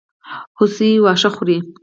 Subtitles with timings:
[0.57, 1.57] هوسۍ واښه خوري.